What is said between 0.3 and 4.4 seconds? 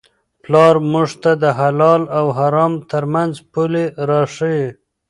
پلار موږ ته د حلال او حرام ترمنځ پولې را